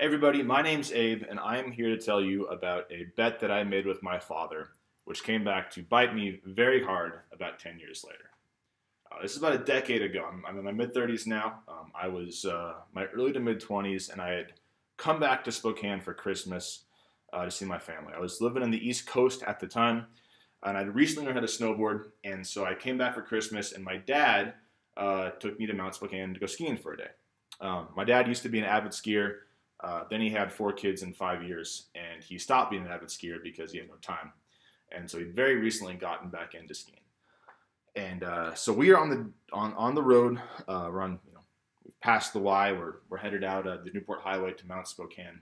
Everybody, 0.00 0.42
my 0.42 0.62
name's 0.62 0.92
Abe, 0.92 1.24
and 1.28 1.38
I 1.38 1.58
am 1.58 1.70
here 1.70 1.90
to 1.90 1.98
tell 1.98 2.22
you 2.22 2.46
about 2.46 2.90
a 2.90 3.04
bet 3.18 3.38
that 3.40 3.50
I 3.50 3.64
made 3.64 3.84
with 3.84 4.02
my 4.02 4.18
father, 4.18 4.70
which 5.04 5.24
came 5.24 5.44
back 5.44 5.70
to 5.72 5.82
bite 5.82 6.14
me 6.14 6.40
very 6.46 6.82
hard 6.82 7.20
about 7.34 7.58
10 7.58 7.78
years 7.78 8.02
later. 8.02 8.30
Uh, 9.12 9.20
this 9.20 9.32
is 9.32 9.36
about 9.36 9.52
a 9.52 9.58
decade 9.58 10.00
ago. 10.00 10.26
I'm, 10.26 10.42
I'm 10.48 10.58
in 10.58 10.64
my 10.64 10.72
mid 10.72 10.94
30s 10.94 11.26
now. 11.26 11.60
Um, 11.68 11.92
I 11.94 12.08
was 12.08 12.46
uh, 12.46 12.76
my 12.94 13.04
early 13.08 13.30
to 13.34 13.40
mid 13.40 13.60
20s, 13.60 14.10
and 14.10 14.22
I 14.22 14.30
had 14.30 14.54
come 14.96 15.20
back 15.20 15.44
to 15.44 15.52
Spokane 15.52 16.00
for 16.00 16.14
Christmas 16.14 16.84
uh, 17.34 17.44
to 17.44 17.50
see 17.50 17.66
my 17.66 17.78
family. 17.78 18.14
I 18.16 18.20
was 18.20 18.40
living 18.40 18.62
in 18.62 18.70
the 18.70 18.88
East 18.88 19.06
Coast 19.06 19.42
at 19.42 19.60
the 19.60 19.66
time, 19.66 20.06
and 20.62 20.78
I'd 20.78 20.94
recently 20.94 21.26
learned 21.26 21.40
how 21.40 21.44
to 21.44 21.46
snowboard, 21.46 22.04
and 22.24 22.46
so 22.46 22.64
I 22.64 22.72
came 22.72 22.96
back 22.96 23.14
for 23.14 23.20
Christmas, 23.20 23.72
and 23.72 23.84
my 23.84 23.98
dad 23.98 24.54
uh, 24.96 25.28
took 25.40 25.58
me 25.58 25.66
to 25.66 25.74
Mount 25.74 25.94
Spokane 25.94 26.32
to 26.32 26.40
go 26.40 26.46
skiing 26.46 26.78
for 26.78 26.94
a 26.94 26.96
day. 26.96 27.10
Um, 27.60 27.88
my 27.94 28.04
dad 28.04 28.28
used 28.28 28.42
to 28.44 28.48
be 28.48 28.60
an 28.60 28.64
avid 28.64 28.92
skier. 28.92 29.40
Uh, 29.82 30.04
then 30.10 30.20
he 30.20 30.28
had 30.28 30.52
four 30.52 30.72
kids 30.72 31.02
in 31.02 31.12
five 31.12 31.42
years, 31.42 31.86
and 31.94 32.22
he 32.22 32.38
stopped 32.38 32.70
being 32.70 32.84
an 32.84 32.90
avid 32.90 33.08
skier 33.08 33.42
because 33.42 33.72
he 33.72 33.78
had 33.78 33.88
no 33.88 33.94
time. 34.02 34.32
And 34.92 35.10
so 35.10 35.18
he 35.18 35.24
very 35.24 35.56
recently 35.56 35.94
gotten 35.94 36.28
back 36.28 36.54
into 36.54 36.74
skiing. 36.74 36.98
And 37.96 38.22
uh, 38.22 38.54
so 38.54 38.72
we 38.72 38.90
are 38.90 38.98
on 38.98 39.10
the 39.10 39.30
on 39.52 39.72
on 39.74 39.94
the 39.94 40.02
road. 40.02 40.40
Uh, 40.68 40.88
we're 40.92 41.02
on 41.02 41.18
you 41.26 41.32
know 41.32 41.40
passed 42.00 42.32
the 42.32 42.38
Y. 42.38 42.72
We're 42.72 42.96
we're 43.08 43.18
headed 43.18 43.42
out 43.42 43.66
uh, 43.66 43.78
the 43.84 43.90
Newport 43.92 44.20
Highway 44.20 44.52
to 44.52 44.66
Mount 44.66 44.86
Spokane. 44.86 45.40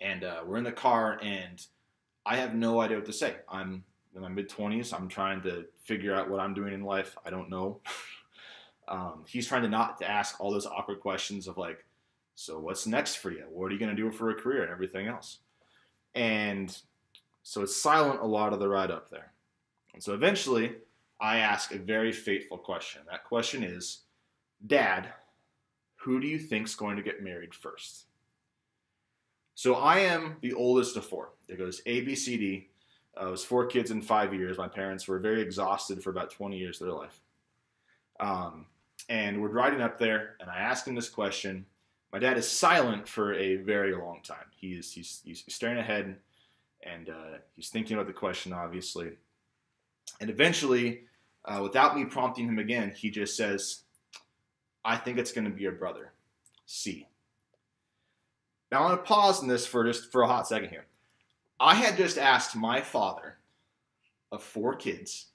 And 0.00 0.24
uh, 0.24 0.42
we're 0.46 0.56
in 0.56 0.64
the 0.64 0.72
car, 0.72 1.18
and 1.22 1.64
I 2.24 2.36
have 2.36 2.54
no 2.54 2.80
idea 2.80 2.96
what 2.96 3.06
to 3.06 3.12
say. 3.12 3.36
I'm 3.48 3.84
in 4.14 4.22
my 4.22 4.28
mid 4.28 4.48
twenties. 4.48 4.92
I'm 4.92 5.08
trying 5.08 5.42
to 5.42 5.64
figure 5.82 6.14
out 6.14 6.30
what 6.30 6.40
I'm 6.40 6.54
doing 6.54 6.72
in 6.72 6.84
life. 6.84 7.16
I 7.24 7.30
don't 7.30 7.50
know. 7.50 7.80
um, 8.88 9.24
he's 9.26 9.48
trying 9.48 9.62
to 9.62 9.68
not 9.68 9.98
to 9.98 10.08
ask 10.08 10.40
all 10.40 10.52
those 10.52 10.66
awkward 10.66 11.00
questions 11.00 11.48
of 11.48 11.58
like 11.58 11.84
so 12.40 12.58
what's 12.58 12.86
next 12.86 13.16
for 13.16 13.30
you? 13.30 13.44
What 13.50 13.66
are 13.66 13.74
you 13.74 13.78
going 13.78 13.94
to 13.94 14.02
do 14.02 14.10
for 14.10 14.30
a 14.30 14.34
career 14.34 14.62
and 14.62 14.72
everything 14.72 15.06
else? 15.06 15.40
And 16.14 16.74
so 17.42 17.60
it's 17.60 17.76
silent 17.76 18.22
a 18.22 18.26
lot 18.26 18.54
of 18.54 18.60
the 18.60 18.68
ride 18.68 18.90
up 18.90 19.10
there. 19.10 19.34
And 19.92 20.02
so 20.02 20.14
eventually 20.14 20.72
I 21.20 21.40
ask 21.40 21.74
a 21.74 21.78
very 21.78 22.12
fateful 22.12 22.56
question. 22.56 23.02
That 23.10 23.24
question 23.24 23.62
is, 23.62 24.04
Dad, 24.66 25.08
who 25.96 26.18
do 26.18 26.26
you 26.26 26.38
think's 26.38 26.74
going 26.74 26.96
to 26.96 27.02
get 27.02 27.22
married 27.22 27.54
first? 27.54 28.06
So 29.54 29.74
I 29.74 29.98
am 29.98 30.36
the 30.40 30.54
oldest 30.54 30.96
of 30.96 31.04
four. 31.04 31.32
It 31.46 31.58
goes 31.58 31.82
A, 31.84 32.00
B, 32.00 32.14
C, 32.14 32.38
D. 32.38 32.68
Uh, 33.22 33.28
was 33.30 33.44
four 33.44 33.66
kids 33.66 33.90
in 33.90 34.00
five 34.00 34.32
years. 34.32 34.56
My 34.56 34.68
parents 34.68 35.06
were 35.06 35.18
very 35.18 35.42
exhausted 35.42 36.02
for 36.02 36.08
about 36.08 36.30
20 36.30 36.56
years 36.56 36.80
of 36.80 36.86
their 36.86 36.96
life. 36.96 37.20
Um, 38.18 38.64
and 39.10 39.42
we're 39.42 39.48
riding 39.48 39.82
up 39.82 39.98
there, 39.98 40.36
and 40.40 40.48
I 40.48 40.56
ask 40.56 40.86
him 40.86 40.94
this 40.94 41.10
question, 41.10 41.66
my 42.12 42.18
dad 42.18 42.36
is 42.36 42.48
silent 42.48 43.06
for 43.06 43.34
a 43.34 43.56
very 43.56 43.94
long 43.94 44.20
time. 44.22 44.46
He's 44.56 44.92
he's 44.92 45.20
he's 45.24 45.44
staring 45.48 45.78
ahead, 45.78 46.16
and 46.82 47.08
uh, 47.08 47.38
he's 47.54 47.68
thinking 47.68 47.96
about 47.96 48.06
the 48.06 48.12
question, 48.12 48.52
obviously. 48.52 49.12
And 50.20 50.28
eventually, 50.28 51.02
uh, 51.44 51.60
without 51.62 51.96
me 51.96 52.04
prompting 52.04 52.48
him 52.48 52.58
again, 52.58 52.92
he 52.94 53.10
just 53.10 53.36
says, 53.36 53.82
"I 54.84 54.96
think 54.96 55.18
it's 55.18 55.32
going 55.32 55.44
to 55.44 55.50
be 55.50 55.62
your 55.62 55.72
brother, 55.72 56.12
C." 56.66 57.06
Now 58.72 58.82
I'm 58.82 58.88
going 58.88 58.98
to 58.98 59.04
pause 59.04 59.42
in 59.42 59.48
this 59.48 59.66
for 59.66 59.84
just 59.84 60.12
for 60.12 60.22
a 60.22 60.28
hot 60.28 60.46
second 60.46 60.70
here. 60.70 60.86
I 61.58 61.74
had 61.74 61.96
just 61.96 62.18
asked 62.18 62.56
my 62.56 62.80
father 62.80 63.36
of 64.32 64.42
four 64.42 64.74
kids 64.74 65.26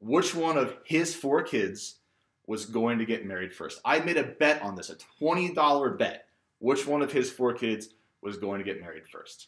which 0.00 0.34
one 0.34 0.56
of 0.56 0.76
his 0.84 1.14
four 1.14 1.42
kids 1.42 1.96
was 2.52 2.66
going 2.66 2.98
to 2.98 3.06
get 3.06 3.24
married 3.24 3.50
first. 3.50 3.80
I 3.82 4.00
made 4.00 4.18
a 4.18 4.24
bet 4.24 4.60
on 4.60 4.76
this, 4.76 4.90
a 4.90 4.96
$20 5.22 5.98
bet, 5.98 6.26
which 6.58 6.86
one 6.86 7.00
of 7.00 7.10
his 7.10 7.30
four 7.30 7.54
kids 7.54 7.88
was 8.20 8.36
going 8.36 8.58
to 8.58 8.64
get 8.64 8.78
married 8.78 9.08
first. 9.08 9.46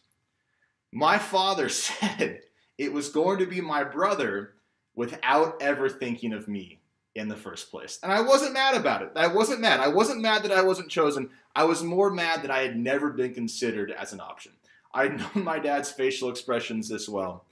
My 0.91 1.19
father 1.19 1.69
said 1.69 2.39
it 2.79 2.91
was 2.91 3.09
going 3.09 3.37
to 3.37 3.45
be 3.45 3.61
my 3.61 3.83
brother 3.83 4.55
without 4.95 5.61
ever 5.61 5.87
thinking 5.87 6.33
of 6.33 6.47
me 6.47 6.79
in 7.13 7.27
the 7.27 7.35
first 7.35 7.69
place. 7.69 7.99
And 8.01 8.11
I 8.11 8.21
wasn't 8.21 8.53
mad 8.53 8.73
about 8.73 9.03
it. 9.03 9.11
I 9.15 9.27
wasn't 9.27 9.61
mad. 9.61 9.81
I 9.81 9.89
wasn't 9.89 10.23
mad 10.23 10.41
that 10.41 10.51
I 10.51 10.63
wasn't 10.63 10.89
chosen. 10.89 11.29
I 11.55 11.65
was 11.65 11.83
more 11.83 12.09
mad 12.09 12.41
that 12.41 12.49
I 12.49 12.63
had 12.63 12.75
never 12.75 13.11
been 13.11 13.35
considered 13.35 13.91
as 13.91 14.13
an 14.13 14.19
option. 14.19 14.53
I'd 14.95 15.19
known 15.35 15.43
my 15.43 15.59
dad's 15.59 15.91
facial 15.91 16.31
expressions 16.31 16.89
this 16.89 17.07
well. 17.07 17.45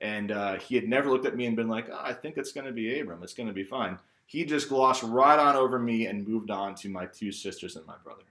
And 0.00 0.32
uh, 0.32 0.58
he 0.58 0.74
had 0.74 0.88
never 0.88 1.10
looked 1.10 1.26
at 1.26 1.36
me 1.36 1.46
and 1.46 1.56
been 1.56 1.68
like, 1.68 1.88
oh, 1.90 2.00
I 2.02 2.12
think 2.12 2.38
it's 2.38 2.52
going 2.52 2.66
to 2.66 2.72
be 2.72 2.98
Abram. 3.00 3.22
It's 3.22 3.34
going 3.34 3.48
to 3.48 3.52
be 3.52 3.64
fine. 3.64 3.98
He 4.26 4.44
just 4.44 4.68
glossed 4.68 5.02
right 5.02 5.38
on 5.38 5.56
over 5.56 5.78
me 5.78 6.06
and 6.06 6.26
moved 6.26 6.50
on 6.50 6.74
to 6.76 6.88
my 6.88 7.06
two 7.06 7.32
sisters 7.32 7.76
and 7.76 7.86
my 7.86 7.96
brother. 8.02 8.22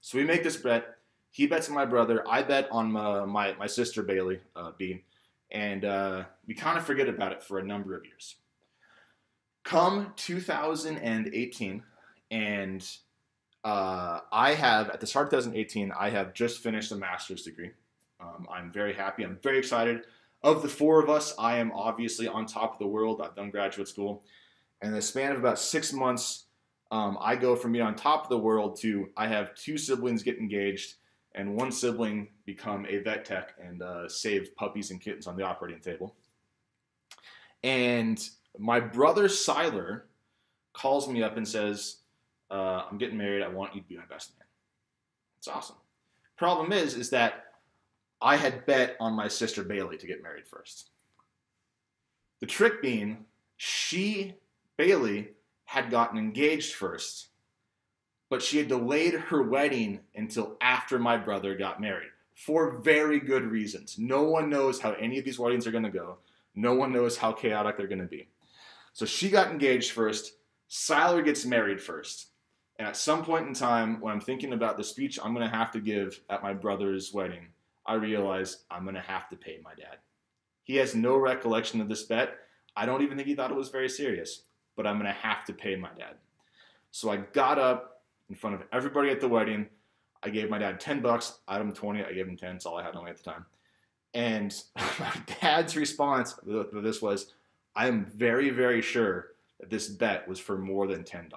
So 0.00 0.18
we 0.18 0.24
make 0.24 0.42
this 0.42 0.56
bet. 0.56 0.96
He 1.30 1.46
bets 1.46 1.68
on 1.68 1.74
my 1.74 1.84
brother. 1.84 2.24
I 2.26 2.42
bet 2.42 2.68
on 2.72 2.90
my, 2.90 3.24
my, 3.26 3.52
my 3.54 3.66
sister 3.66 4.02
Bailey, 4.02 4.40
uh. 4.56 4.72
And 5.50 5.84
uh, 5.84 6.24
we 6.46 6.54
kind 6.54 6.78
of 6.78 6.84
forget 6.84 7.08
about 7.08 7.32
it 7.32 7.42
for 7.42 7.58
a 7.58 7.64
number 7.64 7.94
of 7.94 8.04
years. 8.04 8.36
Come 9.64 10.12
2018, 10.16 11.82
and 12.30 12.86
uh, 13.64 14.20
I 14.32 14.54
have, 14.54 14.90
at 14.90 15.00
the 15.00 15.06
start 15.06 15.26
of 15.26 15.30
2018, 15.30 15.92
I 15.92 16.10
have 16.10 16.32
just 16.32 16.60
finished 16.60 16.90
a 16.92 16.96
master's 16.96 17.42
degree. 17.42 17.70
Um, 18.20 18.46
I'm 18.50 18.72
very 18.72 18.92
happy. 18.92 19.22
I'm 19.24 19.38
very 19.42 19.58
excited. 19.58 20.02
Of 20.42 20.62
the 20.62 20.68
four 20.68 21.02
of 21.02 21.10
us, 21.10 21.34
I 21.38 21.58
am 21.58 21.72
obviously 21.72 22.28
on 22.28 22.46
top 22.46 22.72
of 22.72 22.78
the 22.78 22.86
world. 22.86 23.20
I've 23.20 23.34
done 23.34 23.50
graduate 23.50 23.88
school. 23.88 24.24
And 24.80 24.90
in 24.90 24.94
the 24.94 25.02
span 25.02 25.32
of 25.32 25.38
about 25.38 25.58
six 25.58 25.92
months, 25.92 26.46
um, 26.90 27.18
I 27.20 27.36
go 27.36 27.56
from 27.56 27.72
being 27.72 27.84
on 27.84 27.94
top 27.94 28.24
of 28.24 28.28
the 28.30 28.38
world 28.38 28.78
to 28.80 29.08
I 29.16 29.26
have 29.26 29.54
two 29.54 29.76
siblings 29.76 30.22
get 30.22 30.38
engaged 30.38 30.94
and 31.34 31.54
one 31.54 31.70
sibling 31.70 32.28
become 32.46 32.86
a 32.88 32.98
vet 32.98 33.24
tech 33.24 33.54
and 33.62 33.82
uh, 33.82 34.08
save 34.08 34.54
puppies 34.56 34.90
and 34.90 35.00
kittens 35.00 35.26
on 35.26 35.36
the 35.36 35.42
operating 35.42 35.80
table. 35.80 36.16
And 37.62 38.18
my 38.58 38.80
brother 38.80 39.24
Siler 39.24 40.02
calls 40.72 41.08
me 41.08 41.22
up 41.22 41.36
and 41.36 41.46
says, 41.46 41.98
uh, 42.50 42.84
"I'm 42.90 42.98
getting 42.98 43.18
married. 43.18 43.42
I 43.42 43.48
want 43.48 43.74
you 43.74 43.82
to 43.82 43.86
be 43.86 43.96
my 43.96 44.06
best 44.06 44.38
man." 44.38 44.46
It's 45.38 45.48
awesome. 45.48 45.76
Problem 46.36 46.72
is, 46.72 46.94
is 46.94 47.10
that 47.10 47.47
I 48.20 48.36
had 48.36 48.66
bet 48.66 48.96
on 49.00 49.14
my 49.14 49.28
sister 49.28 49.62
Bailey 49.62 49.96
to 49.98 50.06
get 50.06 50.22
married 50.22 50.46
first. 50.46 50.90
The 52.40 52.46
trick 52.46 52.82
being, 52.82 53.24
she, 53.56 54.34
Bailey, 54.76 55.30
had 55.64 55.90
gotten 55.90 56.18
engaged 56.18 56.74
first, 56.74 57.28
but 58.30 58.42
she 58.42 58.58
had 58.58 58.68
delayed 58.68 59.14
her 59.14 59.42
wedding 59.42 60.00
until 60.14 60.56
after 60.60 60.98
my 60.98 61.16
brother 61.16 61.54
got 61.54 61.80
married 61.80 62.10
for 62.34 62.78
very 62.78 63.18
good 63.18 63.44
reasons. 63.44 63.96
No 63.98 64.22
one 64.22 64.48
knows 64.48 64.80
how 64.80 64.92
any 64.92 65.18
of 65.18 65.24
these 65.24 65.38
weddings 65.38 65.66
are 65.66 65.72
going 65.72 65.84
to 65.84 65.90
go. 65.90 66.18
No 66.54 66.74
one 66.74 66.92
knows 66.92 67.16
how 67.16 67.32
chaotic 67.32 67.76
they're 67.76 67.88
going 67.88 68.00
to 68.00 68.06
be. 68.06 68.28
So 68.92 69.04
she 69.04 69.28
got 69.28 69.50
engaged 69.50 69.92
first. 69.92 70.34
Siler 70.70 71.24
gets 71.24 71.44
married 71.44 71.80
first. 71.80 72.28
And 72.78 72.86
at 72.86 72.96
some 72.96 73.24
point 73.24 73.48
in 73.48 73.54
time, 73.54 74.00
when 74.00 74.12
I'm 74.12 74.20
thinking 74.20 74.52
about 74.52 74.76
the 74.76 74.84
speech 74.84 75.18
I'm 75.22 75.34
going 75.34 75.48
to 75.48 75.56
have 75.56 75.72
to 75.72 75.80
give 75.80 76.20
at 76.30 76.42
my 76.42 76.54
brother's 76.54 77.12
wedding, 77.12 77.48
I 77.88 77.94
realize 77.94 78.64
I'm 78.70 78.82
going 78.82 78.94
to 78.94 79.00
have 79.00 79.28
to 79.30 79.36
pay 79.36 79.58
my 79.64 79.74
dad. 79.74 79.96
He 80.62 80.76
has 80.76 80.94
no 80.94 81.16
recollection 81.16 81.80
of 81.80 81.88
this 81.88 82.02
bet. 82.02 82.36
I 82.76 82.84
don't 82.84 83.02
even 83.02 83.16
think 83.16 83.26
he 83.26 83.34
thought 83.34 83.50
it 83.50 83.56
was 83.56 83.70
very 83.70 83.88
serious, 83.88 84.42
but 84.76 84.86
I'm 84.86 84.96
going 84.96 85.06
to 85.06 85.20
have 85.20 85.44
to 85.46 85.54
pay 85.54 85.74
my 85.74 85.88
dad. 85.98 86.16
So 86.90 87.10
I 87.10 87.16
got 87.16 87.58
up 87.58 88.02
in 88.28 88.36
front 88.36 88.56
of 88.56 88.62
everybody 88.72 89.08
at 89.08 89.20
the 89.20 89.28
wedding. 89.28 89.66
I 90.22 90.28
gave 90.28 90.50
my 90.50 90.58
dad 90.58 90.78
10 90.78 91.00
bucks. 91.00 91.38
I 91.48 91.58
him 91.58 91.72
20. 91.72 92.04
I 92.04 92.12
gave 92.12 92.28
him 92.28 92.36
10. 92.36 92.52
That's 92.52 92.66
all 92.66 92.76
I 92.76 92.84
had 92.84 92.94
on 92.94 93.04
me 93.04 93.10
at 93.10 93.16
the 93.16 93.22
time. 93.22 93.46
And 94.12 94.54
my 94.76 95.12
dad's 95.40 95.74
response 95.74 96.34
to 96.34 96.80
this 96.82 97.00
was, 97.00 97.32
I 97.74 97.88
am 97.88 98.04
very, 98.04 98.50
very 98.50 98.82
sure 98.82 99.28
that 99.60 99.70
this 99.70 99.88
bet 99.88 100.28
was 100.28 100.38
for 100.38 100.58
more 100.58 100.86
than 100.86 101.04
$10. 101.04 101.30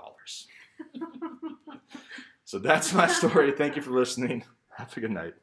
so 2.43 2.59
that's 2.59 2.93
my 2.93 3.07
story. 3.07 3.53
Thank 3.53 3.77
you 3.77 3.81
for 3.81 3.91
listening. 3.91 4.43
Have 4.77 4.95
a 4.97 4.99
good 4.99 5.11
night. 5.11 5.33